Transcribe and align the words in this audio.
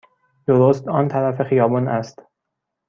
درست 0.47 0.87
آن 0.87 1.07
طرف 1.07 1.41
خیابان 1.43 1.87
است. 1.87 2.21